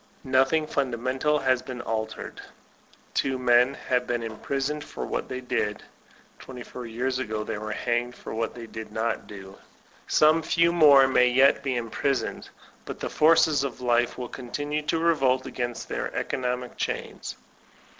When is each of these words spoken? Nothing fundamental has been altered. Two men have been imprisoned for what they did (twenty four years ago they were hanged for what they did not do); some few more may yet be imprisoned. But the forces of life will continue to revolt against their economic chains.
Nothing 0.23 0.65
fundamental 0.65 1.37
has 1.37 1.61
been 1.61 1.79
altered. 1.81 2.41
Two 3.13 3.37
men 3.37 3.75
have 3.75 4.07
been 4.07 4.23
imprisoned 4.23 4.83
for 4.83 5.05
what 5.05 5.29
they 5.29 5.41
did 5.41 5.83
(twenty 6.39 6.63
four 6.63 6.87
years 6.87 7.19
ago 7.19 7.43
they 7.43 7.59
were 7.59 7.71
hanged 7.71 8.15
for 8.15 8.33
what 8.33 8.55
they 8.55 8.65
did 8.65 8.91
not 8.91 9.27
do); 9.27 9.59
some 10.07 10.41
few 10.41 10.73
more 10.73 11.07
may 11.07 11.27
yet 11.29 11.61
be 11.61 11.75
imprisoned. 11.75 12.49
But 12.83 12.99
the 12.99 13.11
forces 13.11 13.63
of 13.63 13.79
life 13.79 14.17
will 14.17 14.27
continue 14.27 14.81
to 14.87 14.97
revolt 14.97 15.45
against 15.45 15.87
their 15.87 16.11
economic 16.15 16.77
chains. 16.77 17.35